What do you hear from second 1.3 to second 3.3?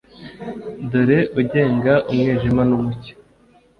ugenga umwijima n’umucyo,